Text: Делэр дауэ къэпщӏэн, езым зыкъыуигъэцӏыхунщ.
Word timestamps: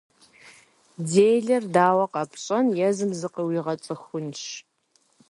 Делэр 1.11 1.63
дауэ 1.73 2.05
къэпщӏэн, 2.13 2.67
езым 2.87 3.11
зыкъыуигъэцӏыхунщ. 3.19 4.43